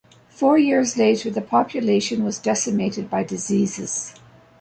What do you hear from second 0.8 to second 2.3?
later, the population